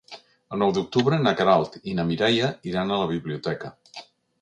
El 0.55 0.59
nou 0.63 0.73
d'octubre 0.77 1.19
na 1.27 1.35
Queralt 1.43 1.79
i 1.93 1.95
na 2.01 2.07
Mireia 2.13 2.53
iran 2.73 2.91
a 2.97 3.01
la 3.05 3.11
biblioteca. 3.17 3.75